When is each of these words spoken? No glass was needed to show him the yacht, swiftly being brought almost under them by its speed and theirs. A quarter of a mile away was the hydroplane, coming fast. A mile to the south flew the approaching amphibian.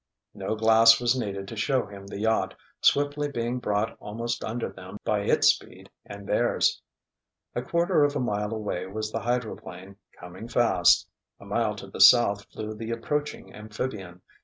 No 0.33 0.55
glass 0.55 0.99
was 0.99 1.15
needed 1.15 1.47
to 1.49 1.55
show 1.55 1.85
him 1.85 2.07
the 2.07 2.21
yacht, 2.21 2.55
swiftly 2.81 3.27
being 3.29 3.59
brought 3.59 3.95
almost 3.99 4.43
under 4.43 4.67
them 4.69 4.97
by 5.03 5.19
its 5.19 5.49
speed 5.49 5.91
and 6.07 6.25
theirs. 6.25 6.81
A 7.53 7.61
quarter 7.61 8.03
of 8.03 8.15
a 8.15 8.19
mile 8.19 8.51
away 8.51 8.87
was 8.87 9.11
the 9.11 9.19
hydroplane, 9.19 9.97
coming 10.19 10.47
fast. 10.47 11.07
A 11.39 11.45
mile 11.45 11.75
to 11.75 11.85
the 11.85 12.01
south 12.01 12.45
flew 12.45 12.73
the 12.73 12.89
approaching 12.89 13.53
amphibian. 13.53 14.23